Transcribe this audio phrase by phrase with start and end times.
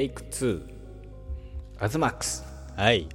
[0.00, 0.62] テイク2
[1.78, 2.42] アズマックス
[2.74, 3.06] はい。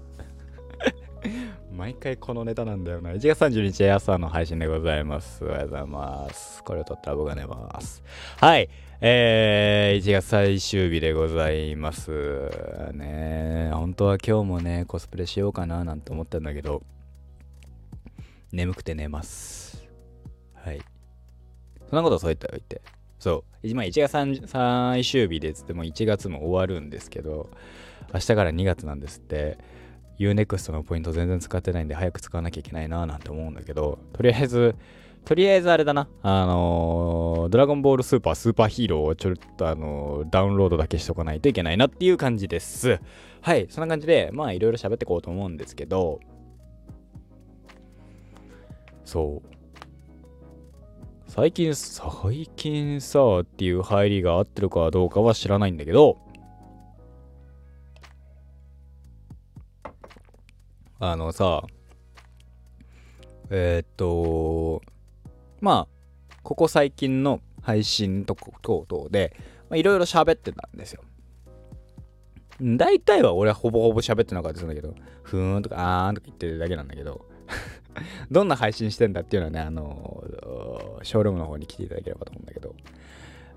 [1.74, 3.10] 毎回このネタなんだよな。
[3.10, 5.44] 1月30日朝の配信でございます。
[5.44, 6.64] おはようございます。
[6.64, 8.04] これを撮ったら僕が寝ます。
[8.38, 8.70] はい。
[9.02, 12.12] えー、1月最終日でございます。
[12.94, 16.84] ね本当は今日もねコスプレしようかななんて思ったんだけど
[18.52, 19.84] 眠くて寝ます。
[20.54, 20.80] はい。
[21.90, 22.80] そんなことそう言ったら言って
[23.26, 27.50] そう、まあ、1月最終日でつっても1月も終わるんですけど、
[28.14, 29.58] 明日から2月なんですって、
[30.20, 34.76] Unext のポイント全然使ってないんで早く使わなきゃいけないななんて思うんだけど、とりあえず、
[35.26, 43.00] とりあえずあれだな、あのー、ドラゴンボールスーパースーパーヒーローをちょっとあのー、ダウンロードだけしとかないといけないなっていう感じです。
[43.42, 46.20] はい、そんな感じで、まあいろいろ喋っていこうと思うんですけど、
[49.04, 49.55] そう、
[51.36, 56.18] 最近、最近さっていう入りが合ってるかどうかは知らないんだけど、
[60.98, 61.64] あのさ、
[63.50, 64.82] えー、っと、
[65.60, 69.36] まあ、ここ最近の配信と等々で、
[69.74, 71.04] いろいろ喋ってたんですよ。
[72.62, 77.26] 大体は俺はほぼほぼ喋ってなかったんだけど、ふーんとかあーんとか言ってるだけなんだけど、
[78.32, 80.24] どんな配信してんだっていうのはね、あの、
[81.04, 82.76] ショールームの方に来ていただければと思うんだけど、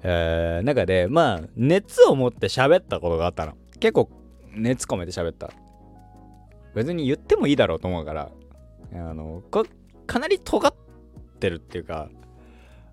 [0.03, 3.55] えー、中で、まあ、熱を持って喋ったことがあったの。
[3.81, 4.09] 結構、
[4.55, 5.51] 熱込めて喋った。
[6.75, 8.31] 別に言ってもいいだろうと思うから、
[8.93, 9.43] あの、
[10.07, 10.75] かなり尖っ
[11.41, 12.09] てるっていうか、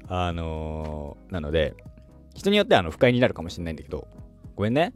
[0.07, 1.75] あのー、なので、
[2.33, 4.07] 人によってあの不快になるかもしれないんだけど、
[4.55, 4.93] ごめんね。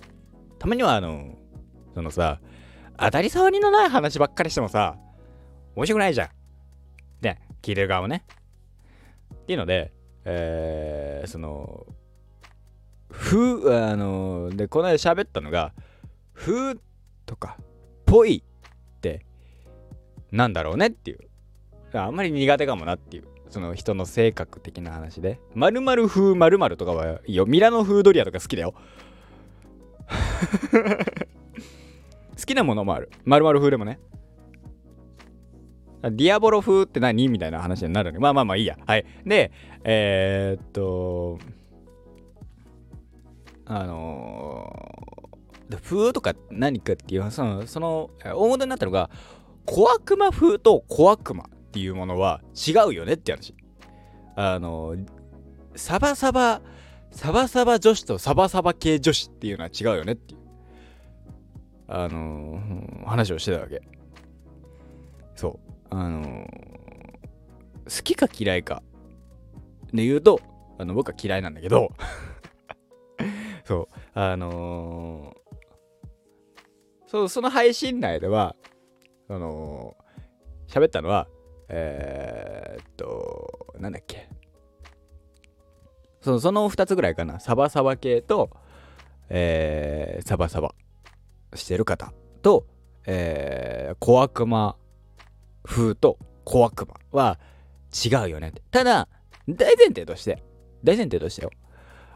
[0.60, 1.36] たまにはあの、
[1.96, 2.40] そのさ、
[2.98, 4.98] 当たり障りのない話ばっかりしてもさ、
[5.80, 6.30] 面白くないじゃん。
[7.22, 8.26] で、聞いてる側もね。
[9.34, 9.94] っていうので、
[10.26, 11.86] えー、その、
[13.10, 15.72] ふあので、この間喋ったのが、
[16.34, 16.78] ふ
[17.26, 17.56] とか、
[18.06, 19.26] ぽいって、
[20.34, 21.20] なんだろうねっていう。
[21.94, 23.24] あんまり苦手かもなっていう。
[23.50, 25.40] その人の性格的な話で。
[25.56, 27.46] まる風まるとかはいいよ。
[27.46, 28.74] ミラノ風ドリアとか好きだよ。
[32.38, 33.10] 好きなものもある。
[33.24, 33.98] まるまる風でもね。
[36.02, 37.28] ディアボロ風って何？
[37.28, 38.20] みたいな話になるね。
[38.20, 38.78] まあまあまあいいや。
[38.86, 39.06] はい。
[39.26, 39.52] で、
[39.84, 41.40] えー、っと、
[43.66, 49.10] あのー、風とか何かっていう、その、その、大元になったのが、
[49.66, 53.54] 小悪魔風と小悪魔っていうものは違うよねって話。
[54.36, 54.96] あの、
[55.76, 56.62] サバサバ、
[57.12, 60.40] サバサバ女子とサバサバ系女子っていうのは違うよねっていう、
[61.88, 62.60] あの、
[63.06, 63.82] 話をしてたわけ。
[65.36, 65.60] そう。
[65.90, 66.48] あの、
[67.86, 68.84] 好きか嫌いか
[69.94, 70.40] で言うと、
[70.78, 71.92] あの僕は嫌いなんだけど
[73.66, 78.56] そう、あのー、そう、その配信内では、
[79.28, 81.28] あのー、喋ったのは、
[81.68, 84.30] えー、っと、なんだっけ。
[86.22, 87.40] そその2つぐらいかな。
[87.40, 88.50] サバサバ系と、
[89.30, 90.74] えー、サバサバ
[91.56, 92.66] してる方と、
[93.06, 94.76] えー、小悪魔
[95.64, 97.40] 風と小悪魔は
[97.94, 98.62] 違うよねって。
[98.72, 99.08] ただ、
[99.48, 100.44] 大前提として、
[100.84, 101.52] 大前提としてよ。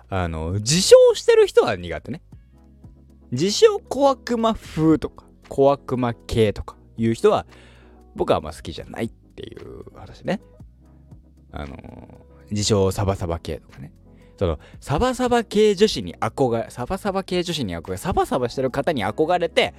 [0.10, 2.22] あの、自称してる人は苦手ね。
[3.32, 7.46] 自称小悪魔風とか、小悪魔系とかいう人は、
[8.16, 10.40] 僕はあんま好きじゃないっていう話ね。
[11.52, 11.78] あの、
[12.52, 13.92] 自称サバサバ系とかね。
[14.38, 19.74] その、サバサバ系女子に憧れ、サバサバ系女子に憧れ、サバサバしてる方に憧れて、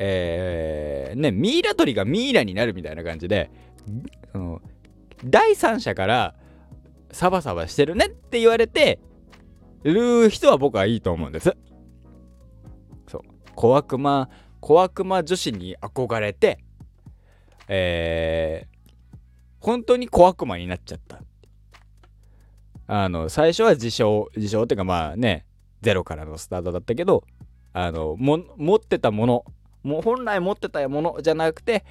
[0.00, 3.50] えー、ね、ミイラ取りがミイラになるみたいな感じで、
[4.32, 4.62] その
[5.24, 6.34] 第三者から
[7.10, 9.00] サバサバしてるねって言われて
[9.82, 11.52] る人は僕はいいと思うんです。
[13.08, 13.22] そう。
[13.56, 16.58] 小悪魔、小悪魔女子に憧れて、
[17.66, 19.16] えー、
[19.58, 21.20] 本当に小悪魔になっちゃった。
[22.86, 25.44] あの、最初は自称、自称っていうかまあね、
[25.82, 27.24] ゼロからのスタートだったけど、
[27.72, 29.44] あの、も、持ってたもの
[29.82, 31.84] もう本来持ってたものじゃなくて、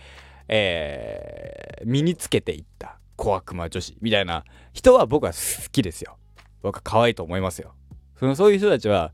[0.47, 4.43] えー、身につけていった小悪魔女子みたいな
[4.73, 5.37] 人は僕は好
[5.71, 6.17] きですよ。
[6.61, 7.73] 僕は可愛いと思いますよ。
[8.19, 9.11] そのそういう人たちは、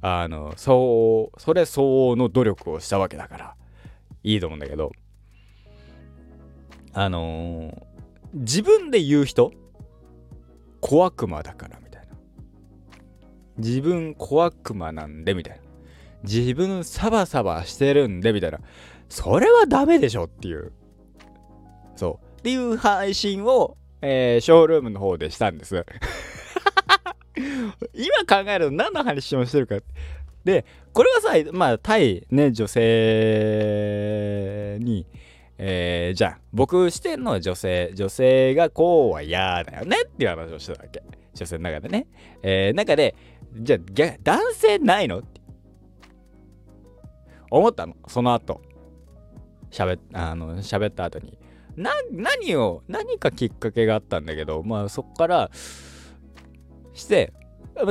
[0.00, 3.56] あの、そう、それ相応の努力をしたわけだから、
[4.22, 4.92] いいと思うんだけど、
[6.92, 7.82] あのー、
[8.34, 9.52] 自分で言う人、
[10.80, 12.16] 小悪魔だからみたいな。
[13.58, 15.65] 自分小悪魔なんでみたいな。
[16.22, 18.60] 自分サバサバしてるんで、みたいな。
[19.08, 20.72] それはダメでしょっていう。
[21.94, 22.40] そう。
[22.40, 25.84] っていう配信を、えー、ショールームの方でしたんです。
[27.94, 29.78] 今考えると何の話をしてるか。
[30.44, 32.84] でこれはさまあ対ね女性
[34.80, 35.06] に
[35.58, 41.02] えー、じゃあ僕してんのは女性女性がこうは嫌だよねっていう話をしてたわけ
[41.34, 42.06] 女性の中でね、
[42.42, 43.14] えー、中で
[43.54, 43.80] じゃあ
[44.22, 45.20] 男性ないの？
[45.20, 45.22] っ
[47.50, 47.96] 思ったの。
[48.08, 48.62] その後。
[49.70, 51.38] 喋あの喋った後に。
[51.76, 55.50] な何を何かきっかけがあったんだけどまあそっから
[56.94, 57.34] して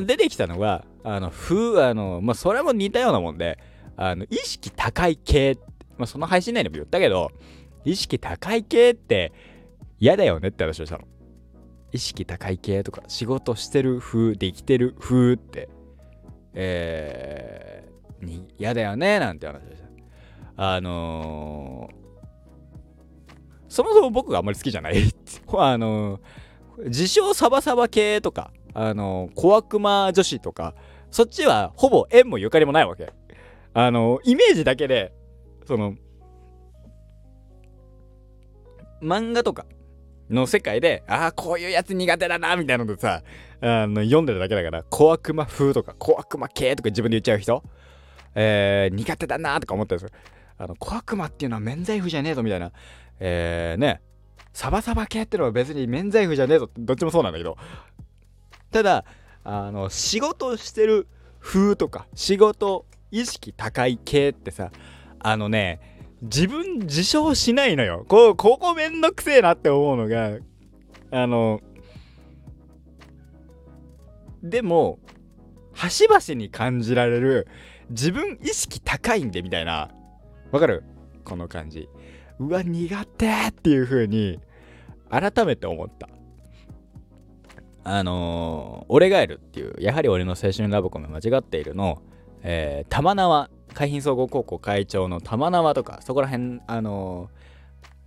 [0.04, 3.60] 出てきたのがあのふあのまあそれも似たようなもんで
[3.96, 5.60] あの意識高い系
[5.98, 7.32] まあその配信内でも言ったけど
[7.84, 9.32] 意識高い系って
[10.00, 11.06] 嫌だよねって話をしたの。
[11.92, 15.70] 意識高い系とか仕事してる風できてる風って。
[16.58, 17.55] えー、
[18.22, 19.86] に嫌だよねなんて話をした。
[20.58, 23.32] あのー、
[23.68, 24.96] そもそも僕があんまり好きじゃない。
[25.58, 30.76] あのー、自称サバサバ系とかあの小悪魔女子とか
[31.12, 33.14] そっちはほぼ縁もゆかりもないわけ。
[33.74, 35.14] あのイメージだけで
[35.66, 35.96] その
[39.02, 39.66] 漫画とか
[40.30, 43.22] の世界でああこういうやつ苦手だなみたいなのでさ
[43.62, 47.64] あの読んでるだけだから小悪魔風とか小悪魔系とか自分で言っちゃう人
[48.36, 50.18] えー、苦手だなとか思ったんですよ。
[50.58, 52.72] あの小悪魔っていうのは免罪符じゃねえぞみたいな。
[53.20, 54.02] えー、ね
[54.54, 57.58] サバサバ系ってのは別に免罪符じゃねえぞどっちもそうなんだけど。
[58.72, 59.06] ただ
[59.44, 61.08] あの仕事してる
[61.40, 64.72] 風とか仕事意識高い系ってさ
[65.20, 65.80] あのね
[66.22, 68.06] 自分自称しないのよ。
[68.08, 70.38] こうここめんどくせえなって思うのが
[71.12, 71.62] あの
[74.44, 75.00] でも
[75.74, 77.48] 端々に感じられる
[77.90, 79.90] 自分意識高いんでみたいな。
[80.52, 80.84] わかる？
[81.24, 81.90] この感じ。
[82.40, 84.40] うわ苦手っていう風に
[85.10, 86.10] 改めて思った。
[87.84, 92.02] あのー、俺がいるっていう、やはり俺の青春ラブコメ間違っているの、
[92.42, 97.30] えー、玉縄、海浜総合高校会長の玉縄とか、そこら辺、あのー、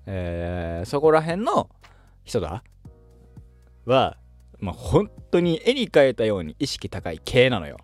[0.06, 1.70] えー、そこら辺の
[2.25, 2.64] 人だ。
[3.86, 4.16] は、
[4.58, 7.78] まあ、本当に絵に描いたように意識高い系なのよ。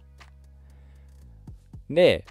[1.91, 2.25] で、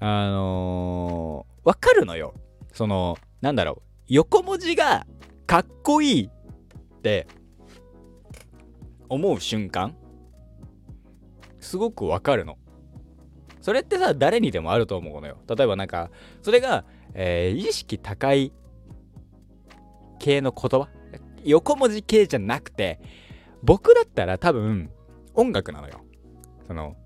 [0.00, 2.34] あのー、わかるのよ。
[2.72, 5.06] その、なんだろう、横文字が
[5.46, 7.26] かっこいいって
[9.08, 9.96] 思う瞬間
[11.60, 12.58] すごくわかるの。
[13.60, 15.38] それってさ誰にでもあると思うのよ。
[15.48, 16.10] 例えばなんか
[16.42, 16.84] それが、
[17.14, 18.52] えー、意識高い
[20.18, 20.88] 系の言葉？
[21.44, 23.00] 横文字系じゃなくて
[23.62, 24.90] 僕だったら多分
[25.34, 26.00] 音楽なのよ。
[26.66, 26.96] その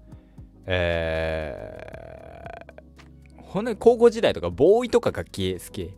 [0.66, 5.90] えー、ほんとに高校時代とかボーイとか楽器好き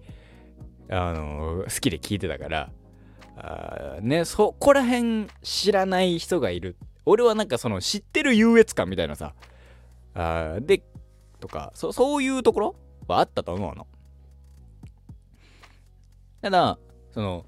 [0.90, 2.70] あの好きで聴いてたから
[3.36, 6.76] あねそこら辺知らない人がいる。
[7.06, 9.34] 俺はなんかその知ってる優越感みたいなさ
[10.14, 10.82] あで
[11.40, 12.76] とかそそういうところ
[13.06, 13.86] はあったと思うの。
[16.40, 16.78] ただ
[17.12, 17.44] その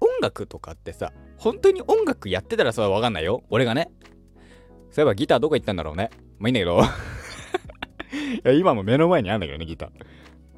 [0.00, 3.42] 音楽とかってさ本当に音楽やってたらそれは分かんないよ。
[3.50, 3.90] 俺がね。
[4.90, 9.90] そういえばギターどこ行ったんだろうねまあいいんだけど いや今も目の前にあるんだけどねギター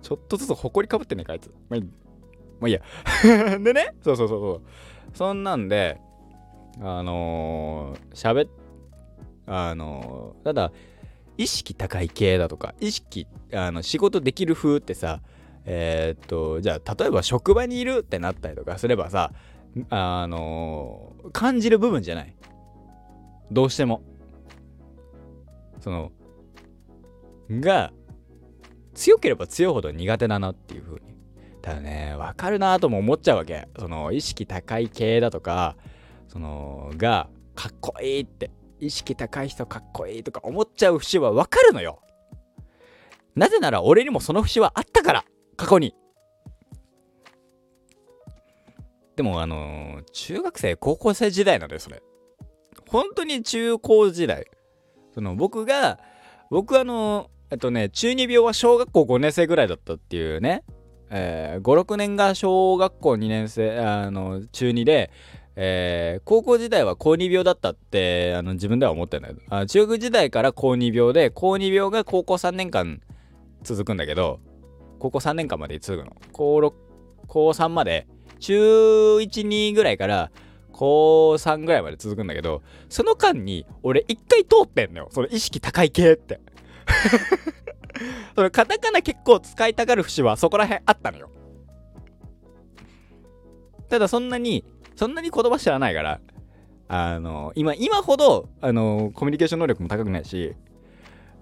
[0.02, 1.82] ちょっとずつ埃かぶってねかあいつまあいい
[2.60, 2.80] まあいいや
[3.58, 4.62] でね、そうそうそうそう。
[5.14, 5.98] そんなんで、
[6.80, 8.50] あのー、喋っ、
[9.46, 10.72] あのー、ただ、
[11.38, 15.22] 意識高い系だとか、意識、あの、仕事できる風ってさ、
[15.64, 19.32] えー、っと、じゃあ、例えば職場にいるってなったりとかすればさ、
[19.88, 22.34] あのー、感じる部分じゃない。
[23.50, 24.02] どうしても。
[25.80, 26.12] その、
[27.50, 27.92] が、
[28.94, 31.10] 強ければ強いほど苦手だなっていう風に
[31.62, 33.68] ただね、わかるなとも思っちゃうわけ。
[33.78, 35.76] その、意識高い系だとか、
[36.28, 42.00] その、が、かっこいいって、意識高い人かっこいいとか思っちゃう節はわかるのよ。
[43.34, 45.24] なぜなら俺にもその節はあったから、
[45.56, 45.94] 過去に。
[49.16, 52.02] でも、あのー、中学生、高校生時代なんだよ、それ。
[52.88, 54.46] 本当に中高時代。
[55.14, 55.98] その、僕が、
[56.50, 60.62] 僕あの、えっとね、中二病は小学校5年生ぐらいだったっていうね、
[61.10, 65.10] えー、56年が小学校2年生あの中2で、
[65.56, 73.00] えー、高校時代は高2病だったってあの自分では思ってるんだけどあ中学時代から高2病で高2病が高校3年間
[73.64, 74.38] 続くんだけど
[75.00, 76.14] 高校3年間まで続くの。
[76.32, 76.72] 高6
[77.26, 78.06] 高3まで。
[78.38, 80.30] 中12ぐらいから
[80.80, 86.40] 高3ぐらいまで続くんだけどその間に俺一回通ってんのよその意識高い系って
[88.34, 91.30] そのカタカナ結構使いたがる節はそこら辺あったのよ。
[93.88, 96.20] ただそんなに、そんなに言葉知らないから、
[96.88, 100.54] あの今今ほどあのコミュニケーション能力も高くないし、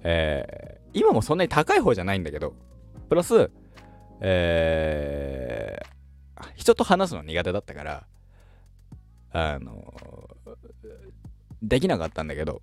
[0.03, 2.55] えー、今もそんなに高い方じゃないんだけど
[3.09, 3.51] プラス、
[4.21, 8.07] えー、人と話すの苦手だったから
[9.33, 9.95] あの
[11.63, 12.63] できなかったんだけど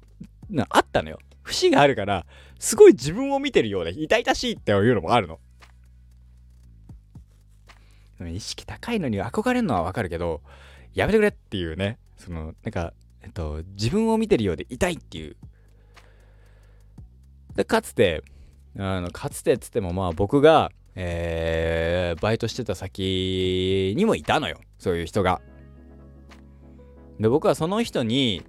[0.69, 2.25] あったのよ節があるから
[2.59, 5.39] すごい自分を見てるようで痛々しいっていうのもあるの
[8.23, 10.41] 意識高いのに憧れるのはわかるけど、
[10.93, 15.35] やめてくれっていうね、その、なんか、えっと、自分を見てるようで痛いっていう。
[17.55, 18.23] で、かつて、
[18.77, 24.59] あの、かつてっつってもまあ僕が、えー、バイトしてた先にもいたのよ。
[24.79, 25.41] そういう人が。
[27.19, 28.43] で、僕はその人に、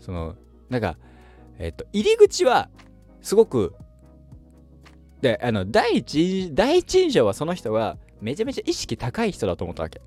[0.00, 0.36] その、
[0.68, 0.96] なんか、
[1.58, 2.68] えっと、入り口は、
[3.20, 3.74] すごく、
[5.20, 10.00] で、あの、第一、第一印象はその人は、めちゃめちゃ意識高い人だと思ったわけ。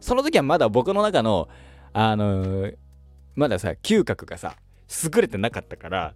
[0.00, 1.48] その時はまだ僕の中の、
[1.92, 2.76] あのー、
[3.34, 4.56] まださ、嗅覚がさ、
[5.04, 6.14] 優れてなかったから、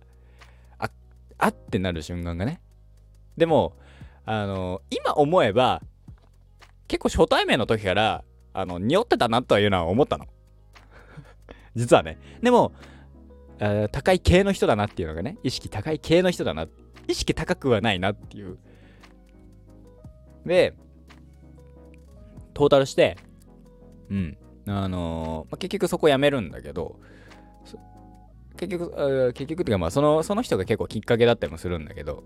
[0.79, 0.91] あ、
[1.39, 2.61] あってなる瞬間がね。
[3.37, 3.77] でも、
[4.25, 5.83] あのー、今思えば、
[6.89, 10.27] 結構初対面の時から、あの、匂ってたなというのは思ったの。
[11.77, 12.19] 実はね。
[12.43, 12.73] でも、
[13.93, 16.67] 高い系の人だなっていうのがね、意識高い系の人だな。
[17.07, 18.59] 意識高くはないなっていう。
[20.45, 20.75] で、
[22.55, 23.17] トータルして、
[24.11, 24.39] うん。
[24.67, 26.99] あのー、まあ、結局そこ辞めるんだけど、
[28.57, 32.25] 結局、結局っていうかまあその、その人が結構きっかけだったりもするんだけど、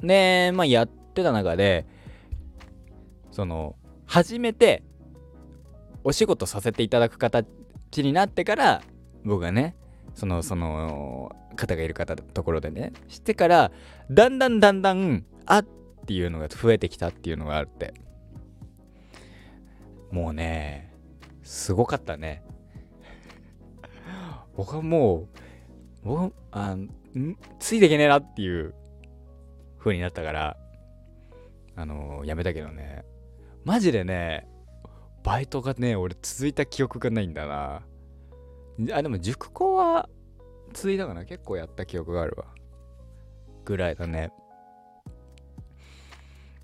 [0.00, 1.84] で、まあやってた中で、
[3.32, 4.82] その、初めて
[6.04, 7.46] お仕事させていただく形
[7.96, 8.82] になってから、
[9.24, 9.76] 僕がね、
[10.14, 13.70] その、その方がいる方ところでね、してから、
[14.10, 15.66] だんだんだんだん、あっ
[16.06, 17.94] ていうのが増えてきたっていうのがあって。
[20.10, 20.92] もうね、
[21.42, 22.42] すごかったね。
[24.56, 25.28] 僕はもう、
[26.04, 26.76] 僕あ
[27.58, 28.74] ついていけねえなっていう
[29.78, 30.56] 風になったから、
[31.76, 33.04] あの、やめたけどね。
[33.64, 34.48] マジでね、
[35.22, 37.82] バイトがね、俺続いた記憶がないんだな。
[38.92, 40.08] あ、でも塾校は
[40.72, 42.46] 続いたかな結構やった記憶があるわ。
[43.64, 44.30] ぐらいだね。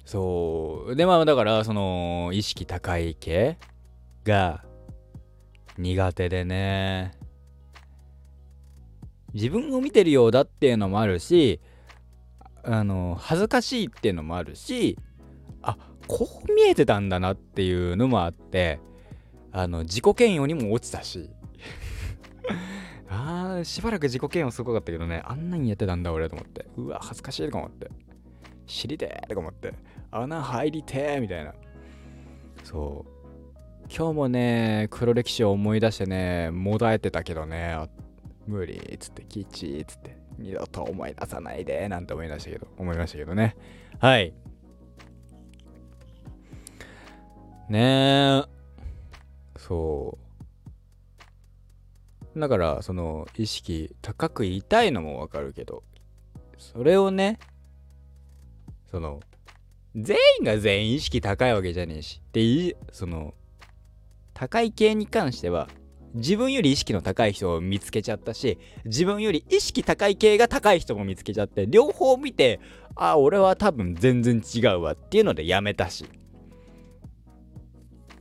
[0.05, 0.97] そう。
[0.97, 3.59] で、まあ、だから、その、意識高い系
[4.25, 4.65] が
[5.79, 7.13] 苦手でね。
[9.33, 11.61] 自分を見てるようだっていうのもあるし、
[12.63, 14.99] あの、恥ずかしいっていうのもあるし、
[15.65, 18.81] あ、こう見えてたんだなっていうのもあって、
[19.53, 21.31] あの、自己嫌悪にも落ちたし。
[23.09, 26.67] あー、しばらく自己嫌悪すごかったけどね、あんなにやってたんだ俺と思って。
[26.77, 27.91] うわ、恥ずかしいとか思って。
[28.67, 29.75] 知りてーとか思って。
[30.11, 31.55] 穴入りてーみたいな。
[32.65, 33.15] そう。
[33.95, 37.77] 今日もね、黒歴史を思い出してね、もだえてたけどね、
[38.47, 43.57] 無理っつって、キッチっつって、二度と思い出さないで、なんて思い出したけど、思いましたけどね。
[43.99, 44.35] はい。
[47.69, 48.45] ねえ。
[49.59, 50.19] そ
[52.35, 52.41] う。
[52.41, 55.83] だから、その、意識高く言いたいのもわかるけど、
[56.59, 57.39] それをね、
[58.91, 59.21] その、
[59.95, 62.21] 全員が全員意識高いわけじゃねえし。
[62.27, 63.35] ってい、その、
[64.35, 65.69] 高い系に関しては、
[66.15, 72.61] 自分より意識の高い人を見つけちゃったし、自分より意識高い系が高い人も見つけちゃって、両方見て、
[72.95, 76.05] あ、俺は多分全然違うわっていうのでやめたし。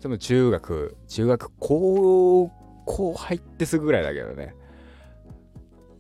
[0.03, 2.51] その中学、中学、高
[2.86, 4.53] 校入ってすぐぐらいだけどね。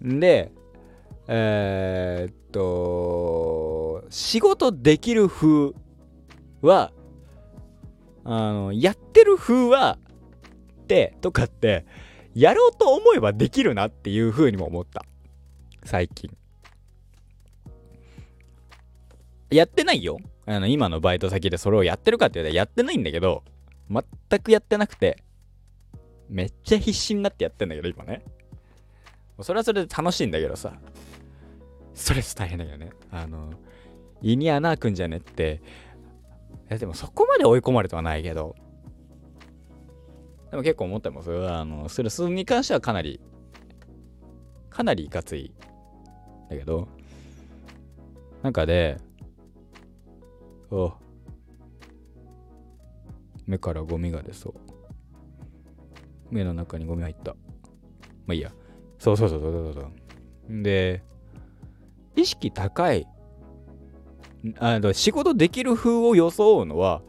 [0.01, 0.51] で、
[1.29, 5.71] えー、っと、仕事できる風
[6.61, 6.91] は、
[8.25, 9.97] あの、やってる風は、
[10.81, 11.85] ってとかって、
[12.35, 15.05] やろうと思えばできるなっていう風にも思った。
[15.85, 16.29] 最近。
[19.49, 20.17] やってないよ。
[20.45, 23.45] あの、今のバイト先でそれをやってるかって言ったらやってないんだけど、
[24.29, 25.23] 全くやってなくて、
[26.29, 28.23] めっちゃ必死になってやってんだけど、今ね。
[29.41, 30.73] それはそれで楽しいんだけどさ。
[31.93, 32.89] ストレス大変だよね。
[33.11, 33.51] あの、
[34.21, 35.61] 胃に穴開くんじゃねって。
[36.69, 38.55] いや、でもそこまで追い込まれてはないけど。
[40.49, 41.31] でも結構思ってます。
[41.49, 43.19] あの、ストレスに関してはかなり、
[44.69, 45.53] かなりいかつい。
[46.49, 46.87] だけど、
[48.41, 48.97] なんかで、
[50.71, 50.93] お
[53.45, 54.53] 目からゴミが出そう。
[56.31, 57.35] 目の中にゴミ入った。
[58.25, 58.51] まあいいや。
[58.97, 60.63] そうそうそうそうそうそう。
[60.63, 61.03] で、
[62.15, 63.07] 意識高い
[64.59, 67.01] あの仕事できる風を装うのは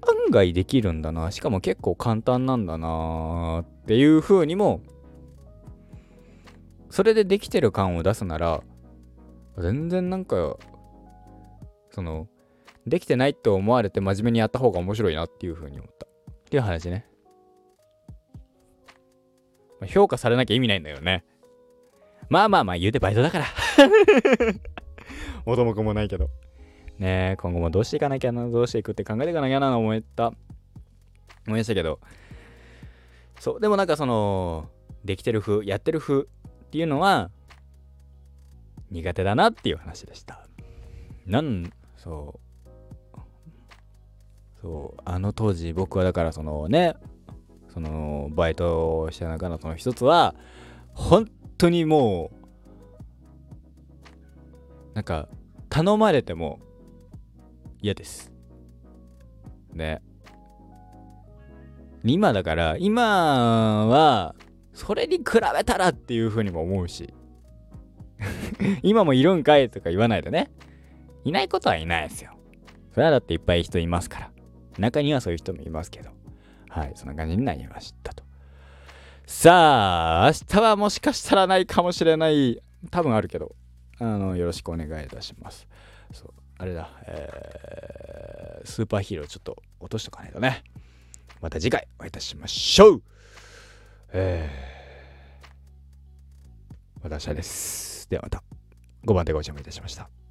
[0.00, 4.80] 案外できるんだなしかも結構簡単なんだなっていう風にも
[6.90, 8.62] それでできてる感を出すなら
[9.58, 10.56] 全然なんか
[11.90, 12.26] その
[12.86, 16.06] できてないって思われて真面目にやった方が面白いなっていう風に思った。
[16.06, 17.06] っていう話ね。
[19.86, 21.24] 評価されなきゃ意味ないんだよね。
[22.28, 23.46] まあまあまあ言うてバイトだから。
[25.44, 26.28] 元も子もないけど。
[26.98, 30.28] ね今後もどうしていかなきゃなどうしていくって考えていかなきゃな思った。
[30.28, 30.36] 思
[31.48, 32.00] いましたけど。
[33.40, 34.68] そうでもなんかその
[35.04, 36.26] できてる風やってる風っ
[36.70, 37.30] ていうのは
[38.90, 40.46] 苦手だなっていう話でした。
[41.26, 42.41] なんそう
[44.62, 46.94] そうあの当時僕はだからそのね
[47.74, 50.36] そのバイトをした中のその一つは
[50.94, 51.28] 本
[51.58, 52.42] 当にもう
[54.94, 55.28] なんか
[55.68, 56.60] 頼まれても
[57.80, 58.30] 嫌です。
[59.72, 60.00] ね。
[62.04, 64.34] 今だから今は
[64.74, 67.14] それに比べたらっていうふうにも思うし
[68.82, 70.50] 今もいるんかいとか言わないでね。
[71.24, 72.32] いないことはいないですよ。
[72.92, 74.31] それはだっていっぱい人いますから。
[74.78, 76.10] 中にはそういう人もいますけど
[76.72, 78.24] はい、そんな感じになりましたと。
[79.26, 82.62] さあ、明日はもしかしたらないかもしれない。
[82.90, 83.54] 多分あるけど、
[83.98, 85.68] あの、よろしくお願いいたします。
[86.12, 90.64] そう、あれだ、えー、スーパーヒーローちょっと落としとかないとね。
[91.42, 93.02] また次回お会いいたしましょう
[94.14, 98.08] えー、私はです。
[98.08, 98.42] ではまた、
[99.04, 100.21] 5番でご邪魔いたしました。